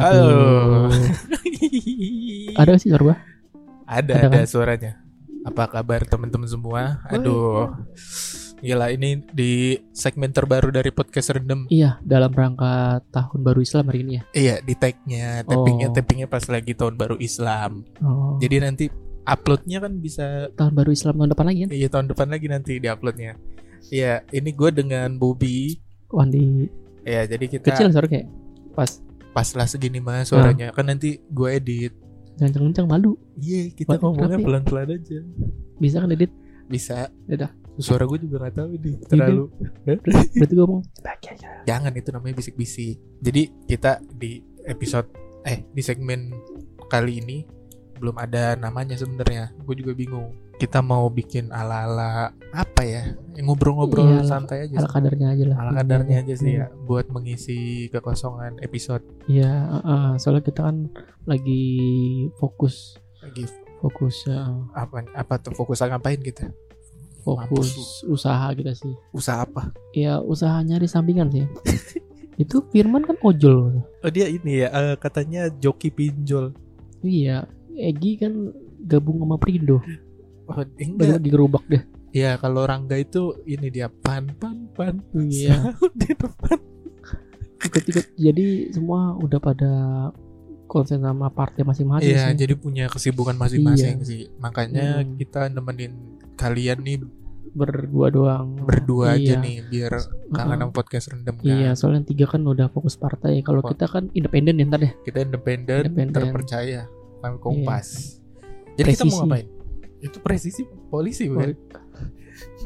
[0.00, 0.88] Halo.
[2.56, 3.16] Ada sih suara gua?
[3.84, 4.46] Ada Ada ada, kan?
[4.48, 4.92] suaranya.
[5.44, 7.04] Apa kabar teman-teman semua?
[7.06, 7.68] Aduh.
[8.60, 9.52] Gila ini di
[9.92, 11.64] segmen terbaru dari podcast Rendem.
[11.68, 14.22] Iya, dalam rangka tahun baru Islam hari ini ya.
[14.32, 15.92] Iya, di tag-nya, tappingnya, Oh.
[15.92, 17.84] tappingnya pas lagi tahun baru Islam.
[18.00, 18.84] Oh, Jadi nanti
[19.24, 21.70] uploadnya kan bisa tahun baru Islam tahun depan lagi kan?
[21.72, 23.32] iya tahun depan lagi nanti di uploadnya.
[23.88, 25.76] Iya, ini gue dengan Bobby.
[26.08, 26.68] Wandi
[27.00, 28.28] Ya, jadi kita kecil suara kayak
[28.72, 30.74] pas pas lah segini mah suaranya.
[30.74, 31.94] Kan nanti gue edit.
[32.40, 33.20] kenceng-kenceng malu.
[33.36, 35.20] Iya, kita Wah, ngomongnya pelan-pelan aja.
[35.76, 36.32] Bisa kan edit?
[36.72, 37.12] Bisa.
[37.28, 37.52] Yaudah.
[37.76, 39.44] Suara gue juga gak tahu nih, terlalu.
[40.40, 40.84] Berarti gua ngomong
[41.68, 42.96] Jangan itu namanya bisik-bisik.
[43.20, 45.08] Jadi kita di episode
[45.44, 46.32] eh di segmen
[46.88, 47.44] kali ini
[48.00, 49.52] belum ada namanya sebenarnya.
[49.60, 50.32] Gue juga bingung.
[50.60, 53.16] Kita mau bikin ala-ala apa ya?
[53.34, 54.76] Ngobrol-ngobrol Iya, santai aja.
[54.76, 54.92] ala sih.
[54.92, 55.56] kadarnya aja lah.
[55.56, 56.60] Ala kadarnya aja sih Hmm.
[56.60, 57.58] ya buat mengisi
[57.88, 60.08] kekosongan episode Iya, heeh.
[60.20, 60.92] soalnya kita kan
[61.24, 61.64] lagi
[62.36, 63.48] fokus lagi
[63.80, 66.52] fokus ya, apa apa tuh fokus ngapain kita?
[67.20, 68.92] fokus usaha kita sih.
[69.12, 69.72] Usaha apa?
[69.92, 71.44] Ya usaha nyari sampingan sih.
[72.42, 73.84] Itu Firman kan ojol.
[74.00, 76.52] Oh dia ini ya eh, katanya joki pinjol.
[77.00, 79.80] Iya, Egi kan gabung sama Prindo.
[80.50, 81.18] Oh, enggak.
[81.18, 81.82] digerobak deh.
[82.10, 84.98] Ya kalau Rangga itu ini dia pan pan pan.
[85.14, 85.74] Iya.
[85.94, 86.58] Di depan.
[87.60, 89.72] ikut-ikut jadi semua udah pada
[90.64, 92.38] konsen sama partai masing-masing Iya, sih.
[92.38, 94.06] jadi punya kesibukan masing-masing Iya.
[94.06, 94.22] sih.
[94.36, 95.14] Makanya Hmm.
[95.14, 95.92] kita nemenin
[96.34, 96.96] kalian nih
[97.50, 99.36] berdua doang berdua aja Iya.
[99.36, 99.92] nih biar
[100.30, 100.60] kangen Heeh.
[100.62, 101.44] sama podcast rendem kan.
[101.44, 103.68] iya soalnya yang tiga kan udah fokus partai kalau Oh.
[103.68, 106.86] kita kan independen ya ntar deh Kita independen, terpercaya,
[107.18, 108.16] kami kompas.
[108.72, 109.10] Jadi kita Presisi.
[109.12, 109.46] mau ngapain?
[110.00, 111.52] Itu presisi polisi bukan?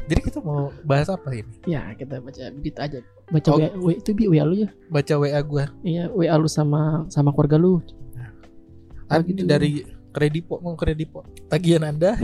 [0.05, 1.51] Jadi kita mau bahas apa ini?
[1.65, 3.57] ya kita baca beat aja baca Oh.
[3.81, 5.65] WA, itu bi WA lu ya Baca WA gua.
[5.81, 7.81] iya WA lu sama sama keluarga lu
[9.05, 9.45] Ah, Oh, ini gitu.
[9.45, 9.71] dari
[10.09, 11.21] kredipo mau kredipo.
[11.45, 12.15] Tagihan Anda,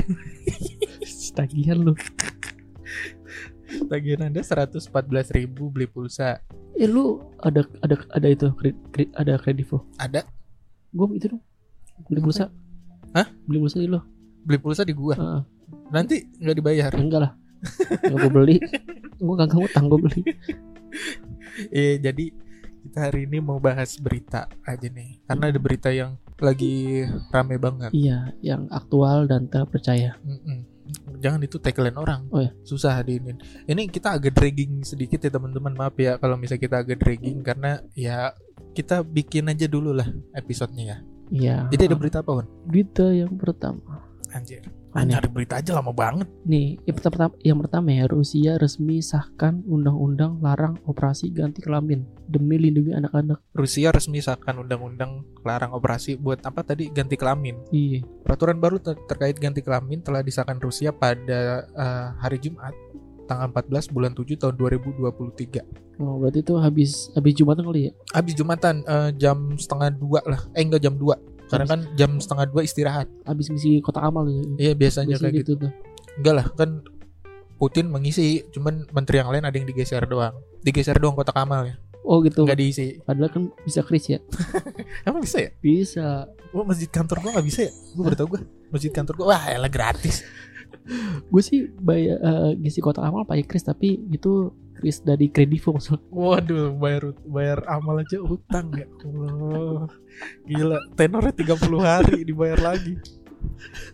[1.37, 1.93] tagihan lu
[3.87, 4.81] tagihan Anda 114.000
[5.65, 6.41] beli pulsa.
[6.73, 10.25] eh lu ada ada ada itu kre- kre- ada kredivo Ada
[10.89, 11.43] gue itu dong
[12.05, 12.49] beli pulsa
[13.11, 13.27] Hah?
[13.45, 14.01] beli pulsa di lo
[14.41, 15.15] beli pulsa di gua.
[15.15, 15.41] Heeh.
[15.91, 16.91] Nanti nggak dibayar.
[16.95, 17.31] enggak lah
[18.01, 18.57] Enggak gue beli
[19.21, 20.21] gue kagak utang gue beli
[21.69, 22.25] Eh jadi
[22.81, 27.93] kita hari ini mau bahas berita aja nih karena ada berita yang lagi rame banget.
[27.93, 30.65] iya yang aktual dan terpercaya Mm-mm.
[31.23, 32.27] Jangan itu tagline orang.
[32.35, 32.51] Oh ya?
[32.67, 33.31] Susah di ini.
[33.63, 35.71] Ini kita agak dragging sedikit ya teman-teman.
[35.71, 38.35] Maaf ya kalau misalnya kita agak dragging karena ya
[38.75, 40.97] kita bikin aja dulu lah episodenya ya.
[41.31, 42.47] iya Jadi ada berita apa, Wan?
[42.67, 43.90] berita yang pertama
[44.31, 44.63] Anjir.
[44.91, 45.15] Aneh.
[45.15, 46.27] Nyari berita aja lama banget.
[46.43, 52.59] Nih, yang pertama, yang pertama ya, Rusia resmi sahkan undang-undang larang operasi ganti kelamin demi
[52.59, 53.39] lindungi anak-anak.
[53.55, 57.55] Rusia resmi sahkan undang-undang larang operasi buat apa tadi ganti kelamin.
[57.71, 58.03] Iya.
[58.23, 62.75] Peraturan baru ter- terkait ganti kelamin telah disahkan Rusia pada eh, hari Jumat
[63.31, 66.03] tanggal 14 bulan 7 tahun 2023.
[66.03, 67.91] Oh, berarti itu habis habis Jumatan kali ya?
[68.11, 70.41] Habis Jumatan eh, jam setengah dua lah.
[70.51, 71.30] Eh enggak jam 2.
[71.51, 73.07] Karena kan jam setengah dua istirahat.
[73.27, 74.41] Habis misi kotak amal ya.
[74.55, 75.59] Iya biasanya kayak gitu.
[75.59, 75.71] gitu tuh.
[76.15, 76.69] Enggak lah kan
[77.61, 80.33] Putin mengisi, cuman menteri yang lain ada yang digeser doang.
[80.65, 81.75] Digeser doang kotak amal ya.
[82.01, 82.47] Oh gitu.
[82.47, 82.97] Enggak diisi.
[83.05, 84.19] Padahal kan bisa kris ya.
[85.05, 85.51] Emang bisa ya?
[85.61, 86.25] Bisa.
[86.55, 87.71] Oh, masjid kantor gua nggak bisa ya?
[87.93, 88.41] Gue baru tau gue.
[88.73, 90.25] Masjid kantor gua wah elah gratis.
[91.29, 94.49] Gue sih bayar eh, ngisi kotak amal pakai kris tapi itu
[94.81, 95.77] kris dari Kredivo.
[96.09, 98.89] Waduh, bayar bayar amal aja utang ya.
[99.05, 99.85] Allah.
[100.49, 102.97] Gila, tenornya 30 hari dibayar lagi.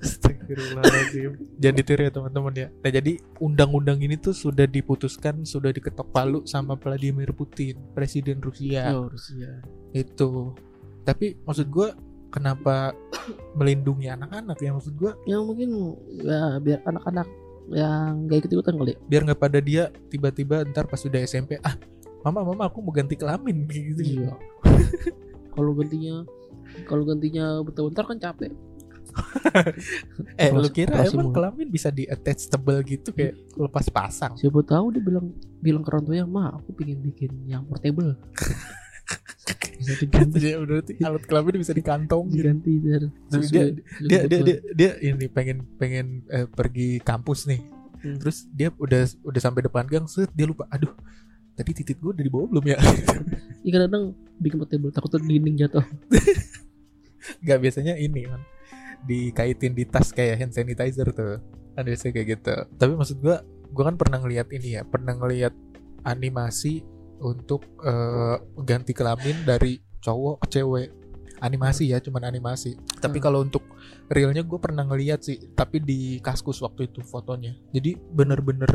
[0.03, 6.11] Astagfirullahaladzim Jangan ditiru ya teman-teman ya Nah jadi undang-undang ini tuh sudah diputuskan Sudah diketok
[6.11, 9.63] palu sama Vladimir Putin Presiden Rusia Oh, Rusia.
[9.95, 10.51] Itu
[11.07, 11.89] Tapi maksud gue
[12.27, 12.91] Kenapa
[13.55, 15.95] melindungi anak-anak ya Maksud gue Ya mungkin
[16.27, 17.27] ya biar anak-anak
[17.69, 18.91] yang gak ikut ikutan kali.
[18.93, 18.97] ya.
[19.05, 21.75] biar nggak pada dia tiba-tiba ntar pas sudah SMP Ah
[22.21, 24.35] mama mama aku mau ganti kelamin gitu Iya.
[25.51, 26.23] kalau gantinya
[26.85, 28.51] kalau gantinya bentar-bentar kan capek.
[30.37, 34.37] Eh lu kira emang kelamin bisa di attachable gitu kayak lepas pasang?
[34.37, 38.13] Siapa tahu dia bilang bilang ke orang tuanya, "Ma, aku pengen bikin yang portable."
[39.77, 42.35] Bisa diganti Jadi berarti alat kelamin bisa dikantong gitu.
[42.41, 43.69] diganti biar dia dia
[44.01, 44.45] dia, kebutuhan.
[44.45, 47.61] dia dia ini pengen pengen eh, pergi kampus nih.
[48.01, 48.17] Hmm.
[48.21, 50.69] Terus dia udah udah sampai depan gang, set dia lupa.
[50.69, 50.93] Aduh,
[51.57, 52.77] tadi titik gue udah dibawa belum ya?
[53.67, 55.83] Iya kadang bikin portable takut tuh dinding jatuh.
[57.47, 58.39] Gak biasanya ini kan
[59.03, 61.43] dikaitin di tas kayak hand sanitizer tuh.
[61.75, 62.55] Kan biasanya kayak gitu.
[62.79, 63.43] Tapi maksud gua
[63.75, 65.51] gua kan pernah ngeliat ini ya, pernah ngeliat
[66.07, 66.79] animasi
[67.19, 70.89] untuk eh, ganti kelamin dari cowok ke cewek.
[71.37, 72.73] animasi ya cuman animasi.
[72.97, 73.25] Tapi Hmm.
[73.29, 73.61] kalau untuk
[74.09, 77.53] realnya gue pernah ngeliat sih tapi di kaskus waktu itu fotonya.
[77.69, 78.65] Jadi bener-bener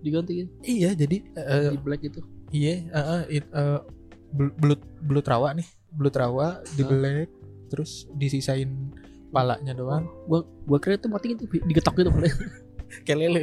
[0.00, 3.52] diganti iya jadi eh, di black itu iya eh, eh, it-
[4.32, 5.68] bel- belut belut rawa nih.
[5.92, 7.28] Belut rawa di belek
[7.68, 8.96] terus disisain
[9.28, 10.08] palanya doang.
[10.24, 12.32] Gua gua kira itu mati gitu digetok gitu boleh
[13.06, 13.40] kayak lele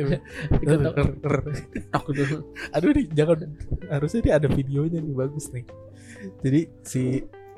[1.92, 2.38] tok gitu
[2.74, 3.38] aduh nih jangan.
[3.90, 5.66] Harusnya dia ada videonya nih bagus nih.
[6.42, 7.04] Jadi si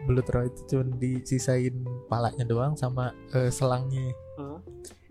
[0.06, 1.76] belut rawa itu cuma disisain
[2.10, 4.14] palanya doang sama eh, selangnya.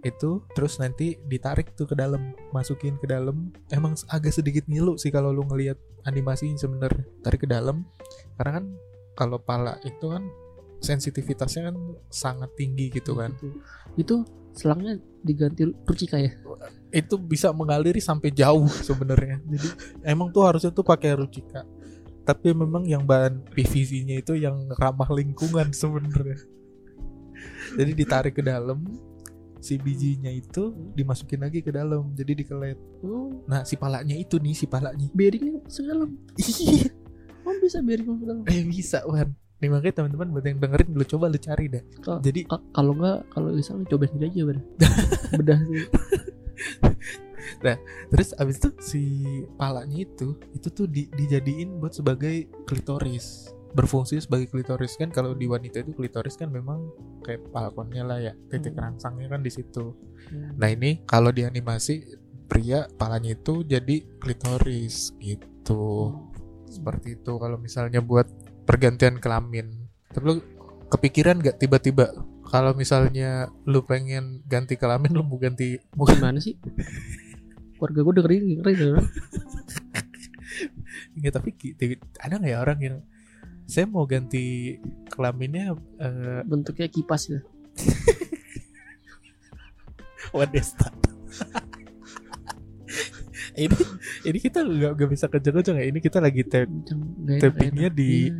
[0.04, 3.50] Itu terus nanti ditarik tuh ke dalam masukin ke dalam.
[3.72, 7.04] Emang agak sedikit ngilu sih kalau lu ngelihat animasinya sebenarnya.
[7.24, 7.88] Tarik ke dalam.
[8.36, 8.64] Karena kan
[9.16, 10.28] kalau pala itu kan
[10.84, 11.76] sensitivitasnya kan
[12.12, 13.32] sangat tinggi gitu kan.
[13.40, 13.56] Gitu.
[13.94, 14.16] itu
[14.52, 16.36] selangnya diganti rucika ya?
[16.92, 19.40] Itu bisa mengaliri sampai jauh sebenarnya.
[19.42, 19.68] Jadi
[20.04, 21.64] emang tuh harusnya tuh pakai rucika
[22.24, 26.40] tapi memang yang bahan PVC-nya itu yang ramah lingkungan sebenarnya.
[27.76, 28.80] Jadi ditarik ke dalam
[29.60, 32.16] si bijinya itu dimasukin lagi ke dalam.
[32.16, 32.80] Jadi dikelet.
[33.04, 33.44] Oh.
[33.44, 35.04] Nah si palanya itu nih si palanya.
[35.12, 36.10] Bearingnya masuk ke dalam.
[36.40, 36.88] Iya.
[37.44, 38.44] Oh bisa bearing masuk ke dalam?
[38.48, 41.82] Eh bisa wan nih makanya teman-teman buat yang dengerin lu coba lu cari deh.
[41.98, 44.62] Kalau- jadi Ka- kalau enggak kalau bisa lu coba sendiri aja bedah
[45.38, 45.82] bedah sih.
[48.10, 49.02] Terus abis itu si
[49.56, 53.48] palanya itu itu tuh di- dijadiin buat sebagai klitoris.
[53.72, 54.94] Berfungsi sebagai klitoris.
[54.94, 56.92] Kan kalau di wanita itu klitoris kan memang
[57.22, 58.92] kayak balkonnya lah ya titik Hmm.
[58.92, 59.96] rangsangnya kan di situ.
[60.54, 62.04] Nah ini kalau di animasi
[62.44, 66.12] pria palanya itu jadi klitoris gitu.
[66.68, 67.32] Seperti itu.
[67.32, 68.28] Kalau misalnya buat
[68.64, 69.88] pergantian kelamin.
[70.10, 70.34] Tapi lu
[70.88, 72.12] kepikiran gak tiba-tiba?
[72.44, 76.54] Kalau misalnya lu pengen ganti kelamin lu mau ganti mau gimana sih?
[77.80, 79.04] Keluarga gue dengerin ngeri kan
[81.14, 81.50] Nggak, tapi
[82.18, 82.96] ada nggak ya orang yang
[83.64, 84.76] saya mau ganti
[85.10, 87.40] kelaminnya eh bentuknya kipas ya
[90.34, 90.90] Wadesta.
[93.56, 93.76] Ini
[94.24, 95.84] ini kita nggak nggak bisa kenceng-kenceng ya.
[95.86, 96.68] Ini kita lagi enak,
[97.40, 97.94] Tappingnya enak.
[97.94, 98.30] di-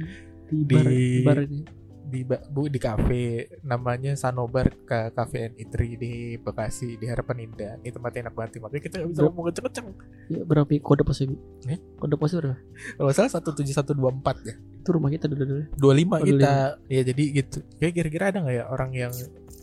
[0.45, 1.61] Iya, di bar di- bar ini
[2.05, 3.25] di bu di kafe
[3.61, 7.75] namanya Sanobar ke Cafe and Eatery di Bekasi di Harapan Indah.
[7.77, 9.87] Ini tempatnya enak banget makanya kita nggak bisa ngomong kenceng-kenceng.
[10.29, 11.37] ya, berapa kode posnya Bi?
[11.67, 11.79] Eh?
[11.97, 12.59] kode posnya berapa
[12.95, 14.55] Kalau salah satu tujuh satu dua empat ya.
[14.55, 18.39] itu rumah kita dulu dulu dua lima Oh, kita ya jadi gitu kayak kira-kira ada
[18.39, 19.13] nggak ya orang yang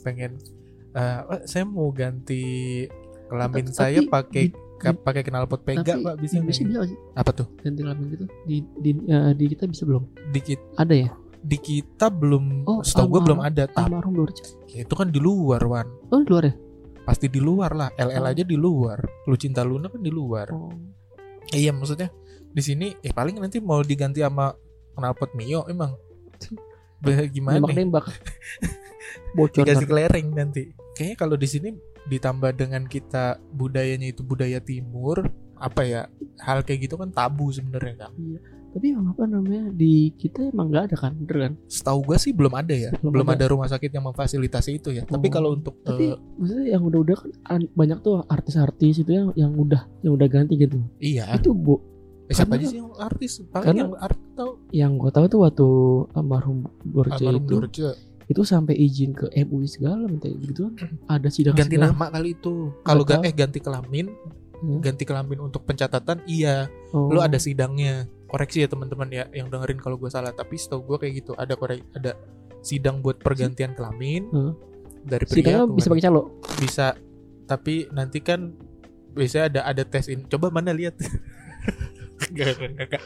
[0.01, 0.41] pengen
[0.91, 2.41] eh, "Pak, saya mau ganti
[3.27, 6.67] kelamin Tapi- saya pakai di- ka- pakai knalpot pega tapi pak bisa Indonesia ya?
[6.67, 6.97] bisa sih.
[7.13, 7.47] Apa tuh?
[7.61, 10.03] Ganti kelamin gitu di di eh, di kita bisa belum?
[10.29, 11.09] Di kita, ada ya?
[11.41, 15.87] Di kita belum Oh, setahu gue belum ada almarhum Dorce itu kan di luar wan.
[16.09, 16.53] Oh di luar ya?
[17.01, 17.89] Pasti di luar lah.
[17.97, 18.31] LL Oh.
[18.31, 18.97] aja di luar.
[19.25, 20.53] Lu cinta Luna kan di luar.
[20.53, 20.69] Oh.
[21.49, 22.13] Eh, iya maksudnya
[22.51, 24.53] di sini eh paling nanti mau diganti sama
[24.95, 25.97] knalpot Mio emang.
[27.33, 27.77] Gimana nembak nih?
[27.81, 28.05] nembak.
[29.35, 30.69] Bocor dikasih kelereng nanti.
[30.93, 31.69] Kayaknya kalau di sini
[32.03, 36.01] ditambah dengan kita budayanya itu budaya timur, apa ya?
[36.37, 38.13] Hal kayak gitu kan tabu sebenarnya kan.
[38.71, 42.31] tapi emang apa namanya di kita emang nggak ada kan bener kan Setahu gua sih
[42.31, 42.95] belum ada ya.
[42.95, 43.35] Belum Belum, ada.
[43.37, 43.51] ada.
[43.51, 45.03] rumah sakit yang memfasilitasi itu ya.
[45.03, 45.33] Tapi Oh.
[45.33, 49.51] kalau untuk tapi eh, maksudnya yang udah-udah kan an- banyak tuh artis-artis itu yang yang
[49.53, 51.83] udah yang udah ganti gitu iya, itu bu
[52.23, 53.43] eh, siapa aja sih yang artis?
[53.43, 55.67] Paling karena- yang artis tahu yang gue tahu tuh waktu
[56.13, 57.91] almarhum Dorce almarhum itu Dorce.
[58.31, 61.91] Itu sampai izin ke MUI segala minta gitu kan ada sidang Ganti segala.
[61.91, 62.71] nama kali itu.
[62.81, 64.07] Kalau Nggak ga, eh ganti kelamin,
[64.61, 64.77] Hmm.
[64.77, 66.69] ganti kelamin untuk pencatatan iya.
[66.93, 67.09] oh.
[67.09, 68.05] Lu ada sidangnya.
[68.29, 71.33] Koreksi ya teman-teman ya yang dengerin kalau gua salah, tapi setahu gua kayak gitu.
[71.35, 72.15] Ada korek ada
[72.61, 74.29] sidang buat pergantian kelamin.
[74.29, 74.53] Hmm.
[75.01, 76.21] Dari pria sidangnya bisa pakai calo
[76.55, 76.87] bisa
[77.43, 78.53] tapi nanti kan
[79.11, 80.93] biasanya ada ada tes ini coba mana lihat
[82.31, 83.03] Gak, gak, gak, gak.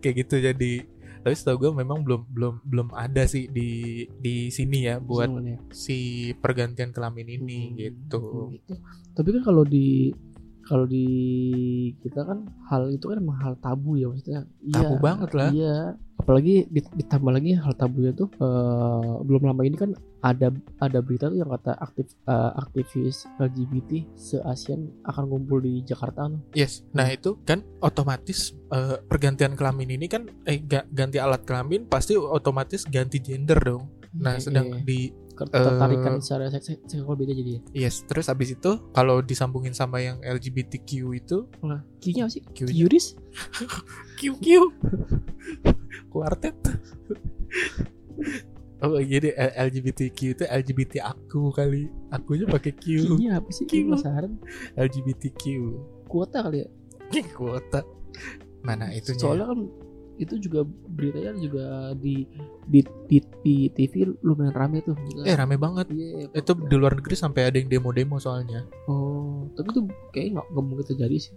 [0.00, 0.72] kayak gitu jadi
[1.26, 3.66] tapi setahu gue memang belum belum belum ada sih di
[4.22, 5.26] di sini ya buat
[5.74, 8.22] si pergantian kelamin ini Hmm, gitu
[8.54, 8.78] gitu.
[9.10, 10.14] Tapi kan kalau di
[10.62, 11.06] kalau di
[11.98, 14.46] kita kan hal itu kan emang hal tabu ya maksudnya.
[14.70, 15.50] Tabu Iya, banget lah.
[15.50, 15.78] Iya.
[16.26, 21.30] Apalagi dit- ditambah lagi hal tabunya tuh eh, belum lama ini kan ada ada berita
[21.30, 26.42] tuh yang kata aktif eh, aktivis LGBT se ASEAN akan kumpul di Jakarta tuh.
[26.52, 27.14] yes nah Hmm.
[27.14, 32.82] itu kan otomatis eh, pergantian kelamin ini kan eh ga- ganti alat kelamin pasti otomatis
[32.84, 34.82] ganti gender dong nah Iya, sedang iya.
[34.82, 34.98] di
[35.36, 37.86] ketertarikan secara seks seksual beda jadi ya.
[37.86, 42.42] Yes, terus abis itu kalau disambungin sama yang LGBTQ itu Nah, Q-nya apa sih?
[42.42, 42.88] Q-nya.
[42.88, 43.06] Qris?
[44.18, 44.46] QQ
[46.12, 46.56] kuartet.
[48.84, 51.92] oh jadi LGBTQ itu LGBT aku kali.
[52.08, 53.04] Akunya pakai Q.
[53.04, 53.68] Q-nya apa sih?
[53.68, 53.92] Q.
[53.92, 53.94] Q.
[54.74, 55.42] LGBTQ.
[56.08, 56.68] Kuota kali ya.
[57.36, 57.84] Kuota.
[58.64, 59.20] Mana itunya?
[59.20, 59.60] Soalnya kan
[60.16, 62.24] itu juga beritanya juga di
[62.64, 64.96] di di, di TV lumayan rame tuh.
[65.22, 65.86] Eh rame banget.
[65.88, 66.32] Iya.
[66.32, 68.64] Itu di luar negeri sampai ada yang demo-demo soalnya.
[68.86, 69.80] Oh, tapi itu
[70.10, 71.34] kayak nggak nggak mungkin terjadi sih.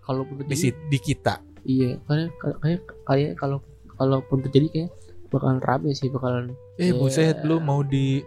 [0.00, 1.34] Kalaupun Di, terjadi, si- di kita.
[1.62, 2.26] iya, karena
[2.58, 3.58] kayak kayak kalau
[3.94, 4.90] kalaupun terjadi kayak
[5.28, 6.98] bakalan rame sih, bakalan Eh Iya.
[6.98, 8.18] buset lu mau di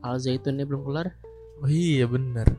[0.00, 1.10] Al Zaitunnya belum kelar.
[1.58, 2.58] Oh iya bener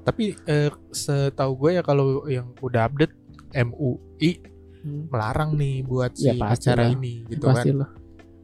[0.00, 3.14] Tapi eh, setahu gue ya kalau yang udah update
[3.52, 4.42] MUI
[4.80, 5.12] Hmm.
[5.12, 6.96] melarang nih buat si Ya, pasti acara lah.
[6.96, 7.78] ini gitu Pasti kan.
[7.84, 7.90] lah.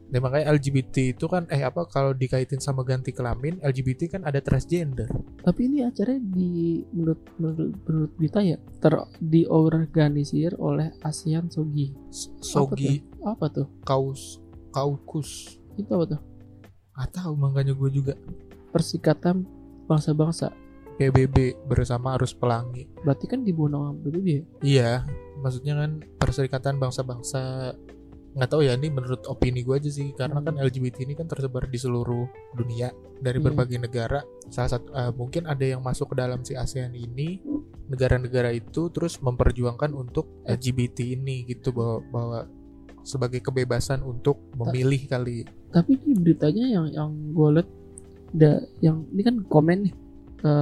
[0.07, 4.39] Dan makanya LGBT itu kan eh apa kalau dikaitin sama ganti kelamin LGBT kan ada
[4.39, 5.11] transgender.
[5.43, 11.91] Tapi ini acaranya di menurut menurut, menurut berita ya ter diorganisir oleh ASEAN Sogi.
[12.39, 13.67] Sogi Apa tuh?
[13.83, 14.39] kaus
[14.69, 15.59] kaukus.
[15.75, 16.21] Itu apa tuh?
[16.93, 18.13] Ah tahu makanya gue juga
[18.67, 19.43] Persikatan
[19.87, 20.51] bangsa-bangsa.
[20.97, 22.89] PBB bersama Arus Pelangi.
[23.05, 24.43] Berarti kan di bawah nama PBB ya?
[24.65, 24.91] Iya,
[25.39, 27.73] maksudnya kan Perserikatan Bangsa-Bangsa
[28.37, 31.65] nggak tahu ya ini menurut opini gue aja sih karena kan LGBT ini kan tersebar
[31.65, 33.49] di seluruh dunia dari Hmm.
[33.49, 34.21] berbagai negara
[34.53, 37.41] salah satu eh, mungkin ada yang masuk ke dalam si ASEAN ini
[37.89, 42.39] negara-negara itu terus memperjuangkan untuk LGBT ini gitu bahwa, bahwa
[43.01, 45.41] sebagai kebebasan untuk memilih kali
[45.73, 47.69] Tapi ini beritanya yang yang gue liat
[48.37, 48.51] ada
[48.85, 49.93] yang ini kan komen nih
[50.37, 50.53] ke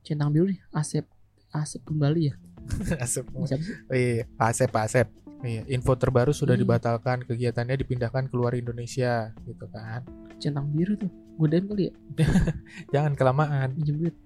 [0.00, 1.04] centang biru nih Asep
[1.50, 2.34] Asep kembali ya.
[3.04, 3.74] Asep sih?
[3.86, 5.06] Oh iya, Pak Asep, Asep.
[5.40, 6.64] Iya, info terbaru sudah Hmm.
[6.64, 10.00] dibatalkan, kegiatannya dipindahkan keluar Indonesia, gitu kan.
[10.38, 11.12] Centang biru tuh.
[11.36, 11.92] Godain kali ya.
[12.94, 14.16] Jangan kelamaan, duit.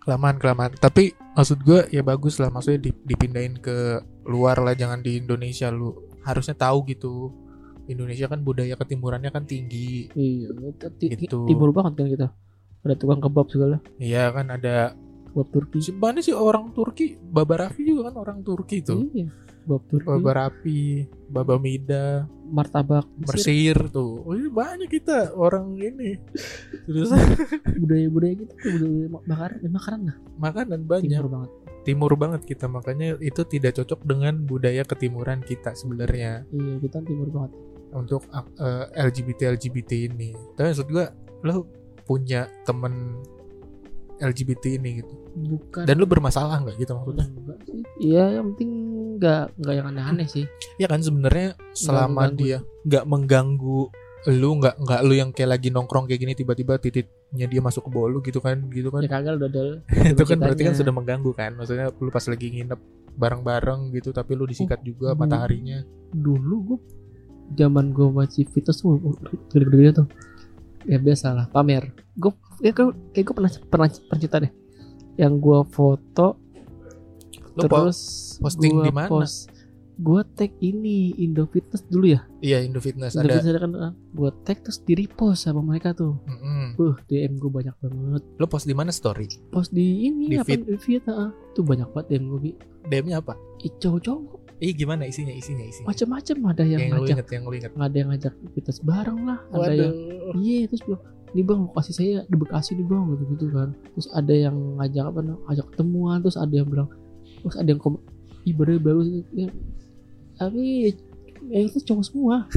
[0.00, 0.72] kelamaan, kelamaan.
[0.74, 5.68] Tapi maksud gue ya bagus lah, maksudnya di- dipindahin ke luar lah, jangan di Indonesia
[5.68, 5.92] lu.
[6.22, 7.32] Harusnya tahu gitu.
[7.84, 10.08] Indonesia kan budaya ketimurannya kan tinggi.
[10.10, 10.48] Iya,
[10.98, 11.44] Gitu.
[11.44, 12.26] timur banget kan kita.
[12.84, 13.76] Ada tukang kebab segala.
[13.96, 14.92] Iya kan ada
[15.26, 15.78] Kebab Turki.
[15.96, 19.10] mana sih orang Turki, Baba Raffi juga kan orang Turki tuh.
[19.10, 19.32] Iya.
[19.64, 20.06] Kebab Turki.
[20.06, 20.82] Baba Raffi,
[21.26, 22.06] Baba Mida,
[22.46, 23.34] Martabak Mesir.
[23.34, 24.22] Mersir tuh.
[24.22, 26.20] Oh, iya banyak kita orang ini.
[26.86, 27.10] Terus
[27.80, 30.16] Budaya-budaya gitu budaya makanan, makanan lah.
[30.36, 31.10] makanan banyak.
[31.10, 31.50] Timur banget.
[31.84, 37.28] Timur banget kita makanya itu tidak cocok dengan budaya ketimuran kita sebenarnya Iya, kita timur
[37.28, 37.52] banget.
[37.90, 38.44] untuk uh,
[38.92, 40.30] LGBT LGBT ini.
[40.54, 41.10] Tapi maksud gua
[41.42, 41.66] lo
[42.04, 43.18] punya temen
[44.14, 45.14] LGBT ini gitu.
[45.34, 45.82] Bukan.
[45.82, 47.26] Dan lu bermasalah nggak gitu maksudnya?
[47.98, 48.70] Iya, yang penting
[49.14, 50.44] enggak enggak yang aneh-aneh sih.
[50.76, 52.38] Ya kan sebenarnya selama mengganggu.
[52.38, 53.80] dia nggak mengganggu
[54.24, 57.90] lu nggak nggak lu yang kayak lagi nongkrong kayak gini tiba-tiba titiknya dia masuk ke
[57.92, 59.62] bawah lu gitu kan gitu kan Ya kagak udah ada.
[60.14, 62.80] itu kan berarti kan sudah mengganggu kan maksudnya lu pas lagi nginep
[63.14, 65.20] bareng-bareng gitu tapi lu disikat juga Hmm.
[65.20, 66.78] mataharinya Dulu gua
[67.52, 68.96] zaman gua masih fitness tuh
[69.50, 70.06] gede-gede tuh.
[70.84, 71.88] Ya biasa lah, pamer.
[72.14, 74.52] Gua ya gua- kayak gua pernah pernah pernah cerita deh.
[75.14, 76.26] Yang gua foto
[77.54, 77.98] lu terus
[78.36, 79.06] posting di mana?
[79.06, 79.46] post-
[79.94, 82.26] gua tag ini Indo Fitness dulu ya.
[82.40, 85.62] iya Indo Fitness Indo ada Fitness ada kan ah, gua tag terus di repost sama
[85.62, 86.18] mereka tuh.
[86.24, 86.74] Mm-mm.
[86.74, 88.22] Uh, DM gua banyak banget.
[88.34, 90.66] lu post di mana story Post di ini Di apa feed.
[90.66, 91.30] di feed ah.
[91.52, 92.50] Tuh banyak banget DM gua Bi.
[92.84, 95.90] DM-nya apa Ih, cowok-cowok Ih gimana isinya isinya isinya?
[95.90, 97.14] Macam-macam ada yang, yang, lu ngajak.
[97.18, 97.72] inget yang lu inget.
[97.74, 99.94] Ada yang ngajak fitness bareng lah ada yang
[100.38, 101.02] iya terus bilang
[101.34, 103.68] nih bang lokasi saya di Bekasi nih bang gitu gitu kan.
[103.98, 105.20] Terus ada yang ngajak apa
[105.50, 106.88] ngajak ketemuan terus ada yang bilang
[107.42, 107.98] terus ada yang kom
[108.44, 109.48] ih baru bagus ya,
[110.36, 110.92] tapi
[111.48, 112.36] ya itu cowok semua.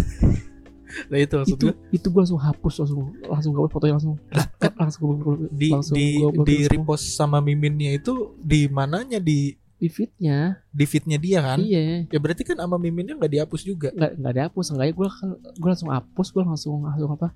[1.12, 1.76] Nah itu maksud itu gua?
[1.92, 4.16] itu gue langsung hapus langsung langsung gue fotonya langsung.
[4.56, 9.20] Kan langsung gua- di langsung di gua di repost sama miminnya itu di mananya?
[9.20, 10.58] Di di feednya.
[10.74, 11.62] Di feednya dia kan?
[11.62, 12.10] Iya.
[12.10, 13.94] Ya berarti kan sama miminnya nggak dihapus juga?
[13.94, 17.28] Nggak nggak dihapus enggak gue kan gue langsung hapus gue langsung langsung apa?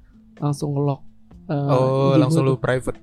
[0.41, 1.01] Langsung ngelock
[1.49, 2.97] eh, oh langsung lu private?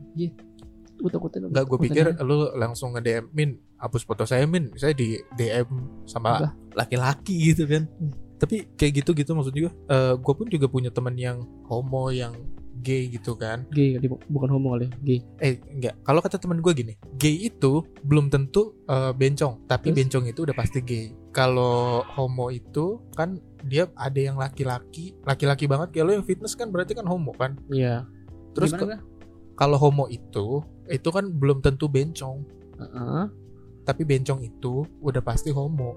[0.98, 4.90] Gue takutin Enggak, gue pikir lu langsung nge DM Min, hapus foto saya Min, saya
[4.90, 5.70] di DM
[6.10, 7.86] sama laki-laki gitu kan.
[7.86, 8.10] Hmm.
[8.38, 9.70] Tapi kayak gitu gitu maksud gue.
[9.70, 12.34] Eh gue pun juga punya temen yang homo yang
[12.82, 13.66] gay gitu kan.
[13.74, 13.98] gay
[14.30, 18.74] bukan homo kali gay Eh enggak, kalau kata temen gue gini, gay itu belum tentu
[18.86, 19.96] eh, bencong, tapi Terus?
[20.02, 21.12] bencong itu udah pasti gay.
[21.34, 25.94] Kalau homo itu kan dia ada yang laki-laki, laki-laki banget.
[26.02, 27.58] Lo yang fitness kan berarti kan homo kan.
[27.70, 28.06] iya
[28.54, 28.74] Terus
[29.58, 32.42] kalau homo itu itu kan belum tentu bencong.
[32.78, 33.26] Heeh.
[33.82, 35.96] tapi bencong itu udah pasti homo.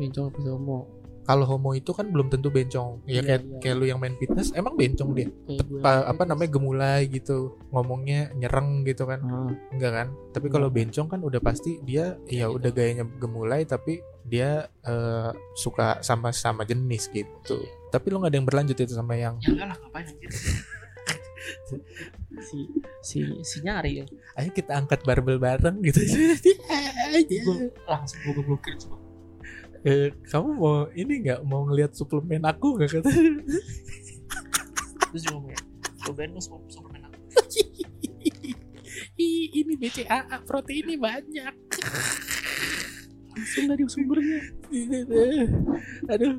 [0.00, 3.04] bencong apa sih homo Kalau homo itu kan belum tentu bencong.
[3.04, 3.58] Ya Iya, kayak iya.
[3.60, 5.28] kayak lu yang main fitness emang bencong dia.
[5.46, 7.38] Kayak gue Pa- apa namanya gemulai gitu.
[7.68, 9.20] Ngomongnya nyereng gitu kan.
[9.22, 10.08] Ah, Enggak kan?
[10.30, 10.54] Tapi Enggak.
[10.56, 16.30] kalau bencong kan udah pasti dia ya udah gayanya gemulai tapi dia eh, suka sama
[16.30, 17.62] sama jenis gitu.
[17.88, 20.30] Tapi lu nggak ada yang berlanjut itu sama yang ya enggak lah ngapain anjir
[22.40, 22.58] si
[23.00, 25.98] si si nyari ya ayo kita angkat barbel bareng gitu.
[27.86, 28.99] langsung gue blokir cuma
[29.80, 31.40] Eh, kamu mau ini nggak?
[31.40, 33.00] Mau ngelihat suplemen aku nggak?
[33.00, 33.10] kata
[35.10, 35.56] terus juga ngomong
[36.06, 37.18] cobain lu sup- suplemen aku.
[39.16, 41.54] Ih, ini BCAA proteinnya banyak.
[43.30, 44.38] Langsung dari sumbernya.
[46.08, 46.38] Aduh.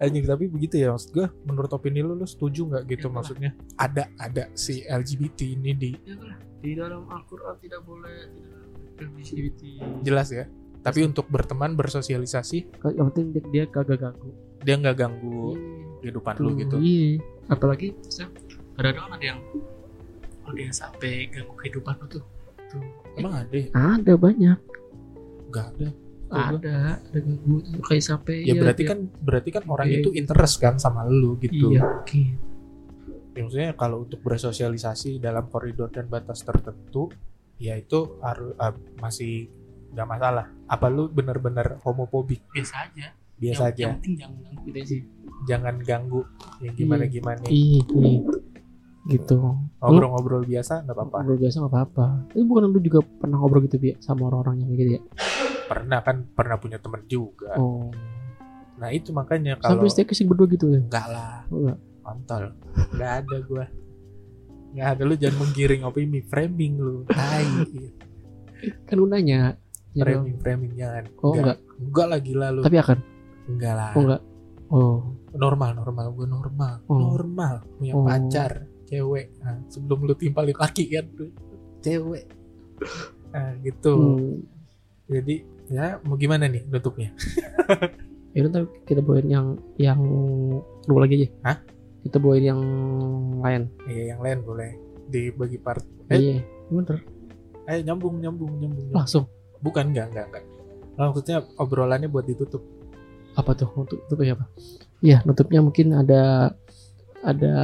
[0.00, 3.50] Anjing tapi begitu ya maksud gue menurut opini lu lu setuju nggak gitu Ya, maksudnya?
[3.76, 8.16] Ada ada si LGBT ini di Ya lah, di dalam Al-Quran tidak boleh
[8.96, 9.60] tidak LGBT
[10.00, 10.48] jelas ya
[10.80, 12.80] tapi untuk berteman bersosialisasi?
[12.96, 14.30] Yang penting dia, dia kagak ganggu.
[14.64, 15.56] Dia nggak ganggu
[16.00, 16.76] kehidupan lu gitu?
[16.80, 17.20] iya.
[17.52, 17.92] Apalagi
[18.76, 19.40] kadang-kadang ada yang
[20.48, 22.24] ada yang sampai ganggu kehidupan lu tuh.
[22.72, 22.84] Tuh.
[23.20, 23.68] Emang ada ya?
[23.76, 24.58] ada banyak.
[25.52, 25.88] Nggak ada.
[26.30, 27.80] Ada ada ganggu tuh.
[27.84, 30.00] Kayak sampai ya berarti kan berarti kan orang Iya.
[30.00, 31.76] itu interest kan sama lu gitu.
[31.76, 32.36] Iya mungkin.
[33.36, 37.12] Ya, maksudnya kalau untuk bersosialisasi dalam koridor dan batas tertentu
[37.60, 39.52] ya itu harus ah, masih
[39.90, 43.10] nggak masalah apa lu bener-bener homofobik biasa aja.
[43.40, 43.82] Biasa yang, aja.
[43.82, 45.00] yang penting jangan ganggu gitu sih.
[45.50, 46.22] Jangan ganggu.
[46.62, 48.20] Yang gimana gimana iya iya.
[49.10, 49.38] Gitu.
[49.82, 51.16] Ngobrol-ngobrol biasa nggak apa-apa.
[51.26, 52.06] ngobrol biasa nggak apa-apa.
[52.30, 55.02] Tapi bukan lu juga pernah ngobrol gitu bi sama orang-orang yang kayak gitu ya?
[55.66, 57.58] Pernah kan pernah punya temen juga.
[57.58, 57.90] Oh.
[58.78, 60.78] Nah itu makanya kalau sampai staycation berdua gitu ya?
[60.78, 61.42] Enggak lah.
[61.50, 61.78] Oh, enggak.
[62.00, 62.44] kontol.
[62.94, 63.64] Nggak ada gua.
[64.70, 67.02] Nggak ada lu jangan menggiring opini framing lu.
[67.10, 67.48] Tai.
[68.86, 69.56] Kan lu nanya
[69.94, 70.24] ya dong.
[70.24, 71.04] framing framing jangan.
[71.22, 71.58] Oh enggak.
[71.78, 72.06] enggak.
[72.06, 72.60] Lah gila lu.
[72.62, 72.98] Tapi akan?
[73.50, 73.90] Enggak lah.
[73.94, 74.22] Oh enggak.
[74.70, 74.96] Oh.
[75.34, 76.04] Normal normal.
[76.14, 76.74] Gue normal.
[76.86, 76.98] Oh.
[76.98, 77.54] normal.
[77.78, 78.06] Punya Oh.
[78.06, 79.34] pacar cewek.
[79.42, 81.06] Nah, sebelum lu timpalin laki kan?
[81.14, 81.30] Lu
[81.82, 82.24] cewek.
[83.34, 83.94] Nah gitu.
[83.94, 84.38] Hmm.
[85.10, 87.10] jadi ya mau gimana nih nutupnya?
[88.30, 89.98] Ya udah ntar kita bawain yang yang
[90.86, 91.28] dua lagi aja.
[91.50, 91.58] Hah?
[92.06, 92.62] kita bawain yang
[93.42, 93.66] lain.
[93.90, 94.70] Ya yang lain boleh
[95.10, 95.82] dibagi part.
[96.14, 96.38] Eh, iya.
[96.70, 97.02] Bener
[97.70, 98.98] eh nyambung nyambung nyambung, nyambung.
[98.98, 99.24] langsung
[99.60, 100.44] bukan enggak enggak enggak
[101.00, 102.60] Nah, maksudnya obrolannya buat ditutup.
[103.32, 103.72] Apa tuh?
[103.72, 104.44] Untuk nutupnya apa?
[105.00, 106.52] Iya nutupnya mungkin ada
[107.24, 107.54] ada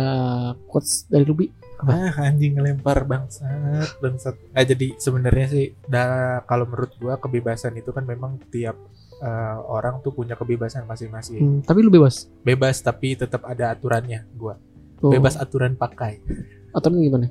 [0.73, 1.53] quotes dari Ruby.
[1.77, 4.41] Ah anjing ngelempar bangsat bangsat.
[4.57, 8.81] Nah jadi sebenarnya sih dah kalau menurut gua kebebasan itu kan memang tiap
[9.21, 11.41] eh, orang tuh punya kebebasan masing-masing.
[11.45, 12.33] Hmm, tapi lu bebas?
[12.41, 14.57] Bebas tapi tetap ada aturannya gua.
[15.05, 16.25] Oh, bebas aturan pakai.
[16.73, 17.29] Aturan gimana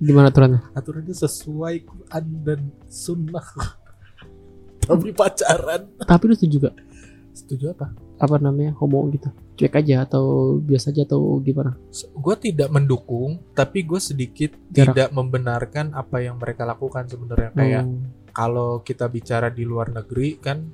[0.00, 0.60] gimana aturannya?
[0.72, 3.44] Aturannya sesuai Quran dan sunnah.
[4.80, 5.86] Tapi pacaran.
[6.02, 6.76] Tapi lu setuju gak?
[7.36, 7.92] Setuju apa?
[8.18, 8.74] Apa namanya?
[8.80, 9.30] Homo gitu?
[9.54, 11.76] Cuek aja atau biasa aja atau gimana?
[12.16, 14.96] Gue tidak mendukung tapi gue sedikit Jarak.
[14.96, 17.52] tidak membenarkan apa yang mereka lakukan sebenarnya.
[17.52, 20.64] Kayak Hmm, kalau kita bicara di luar negeri kan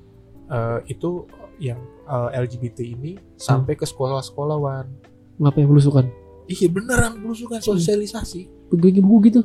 [0.48, 1.26] eh, itu
[1.58, 4.86] yang eh, LGBT ini sampai ke sekolah-sekolah wan
[5.42, 6.06] ngapain belusukan?
[6.46, 9.40] Iya beneran belusukan sosialisasi bagi buku gitu?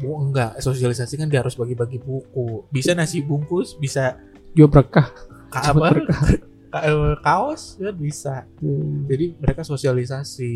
[0.00, 0.56] Mau enggak.
[0.58, 2.64] Sosialisasi kan dia harus bagi-bagi buku.
[2.68, 4.16] Bisa nasi bungkus bisa
[4.50, 5.12] jual berkah
[5.48, 5.86] ka- Cepet apa?
[5.92, 6.20] Berkah.
[6.68, 8.34] ka- eh, kaos kan bisa.
[8.58, 9.04] Hmm.
[9.04, 10.50] jadi mereka sosialisasi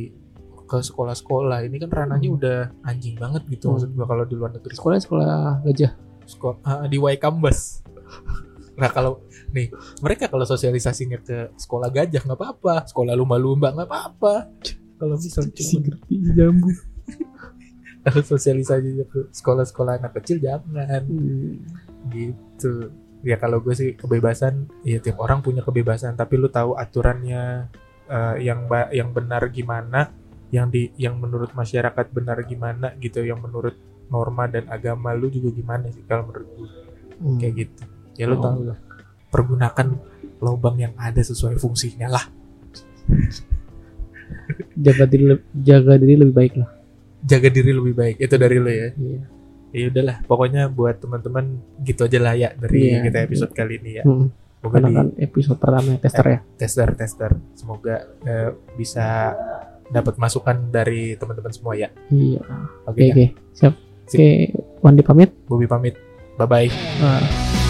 [0.64, 1.60] ke sekolah-sekolah.
[1.62, 2.38] Ini kan ranahnya Hmm.
[2.38, 3.76] udah anjing banget gitu Hmm.
[3.76, 4.72] maksud gua kalau di luar negeri.
[4.72, 5.92] Sekolah sekolah gajah?
[6.24, 7.84] Sekolah ah, di Waikambas
[8.74, 12.86] nah kalau nih mereka kalau sosialisasinya ke sekolah gajah nggak apa-apa.
[12.86, 14.34] Sekolah lumba-lumba nggak apa-apa.
[14.94, 16.70] Kalau misal si cuma ngerti jambu
[18.12, 21.02] sosialisasinya ke sekolah-sekolah anak kecil jangan.
[21.08, 21.64] Hmm.
[22.12, 22.92] gitu.
[23.24, 27.72] Ya kalau gue sih kebebasan ya tiap orang punya kebebasan tapi lu tahu aturannya
[28.04, 30.12] eh, yang yang benar gimana
[30.52, 33.72] yang di yang menurut masyarakat benar gimana gitu yang menurut
[34.12, 36.68] norma dan agama lu juga gimana sih kalau menurut gue
[37.14, 37.38] Hmm.
[37.40, 37.82] kayak gitu.
[38.20, 38.42] Ya lu Oh.
[38.44, 38.78] tahu lah.
[39.32, 39.86] Pergunakan
[40.44, 42.26] lubang yang ada sesuai fungsinya lah.
[44.76, 46.68] Jaga diri jaga diri lebih baik lah
[47.24, 49.20] jaga diri lebih baik itu dari lu ya Iya.
[49.72, 51.44] ya udahlah pokoknya buat teman-teman
[51.80, 53.00] gitu aja lah ya dari Iya.
[53.02, 54.28] kita episode kali ini ya Hmm.
[54.54, 59.32] semoga karena di kan episode pertama tester ya tester tester semoga eh, bisa
[59.86, 62.40] dapat masukan dari teman-teman semua ya iya
[62.84, 63.10] oke oke dah.
[63.10, 64.16] oke siap Sip.
[64.16, 64.28] oke
[64.80, 65.94] Wandi pamit Bobby pamit
[66.36, 66.68] bye bye
[67.00, 67.63] Ah.